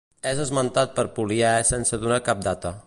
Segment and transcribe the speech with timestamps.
[0.29, 2.79] És esmentat per Poliè sense donar cap data.